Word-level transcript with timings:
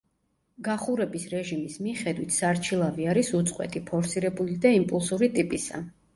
გახურების 0.67 1.25
რეჟიმის 1.33 1.75
მიხედვით 1.87 2.33
სარჩილავი 2.37 3.07
არის 3.13 3.31
უწყვეტი, 3.41 3.83
ფორსირებული 3.93 4.59
და 4.67 4.75
იმპულსური 4.81 5.33
ტიპისა. 5.39 5.87